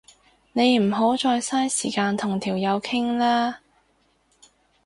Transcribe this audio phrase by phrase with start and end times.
[0.53, 3.59] 你唔好再嘥時間同條友傾啦